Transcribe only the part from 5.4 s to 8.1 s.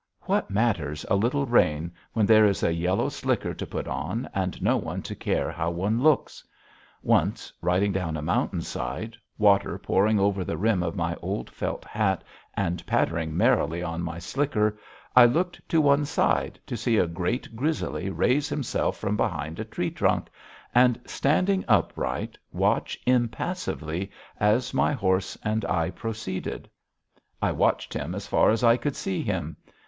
how one looks? Once, riding